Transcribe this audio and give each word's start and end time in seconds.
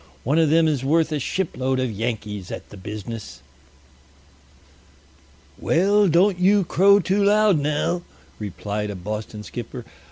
One 0.23 0.39
of 0.39 0.49
them 0.49 0.67
is 0.67 0.83
worth 0.83 1.11
a 1.11 1.19
shipload 1.19 1.79
of 1.79 1.91
Yankees 1.91 2.51
at 2.51 2.69
the 2.71 2.75
business." 2.75 3.43
"Well, 5.59 6.07
don't 6.07 6.39
you 6.39 6.63
crow 6.63 6.99
too 6.99 7.23
loud 7.23 7.59
now," 7.59 8.01
replied 8.39 8.89
a 8.89 8.95
Boston 8.95 9.43
skipper. 9.43 9.85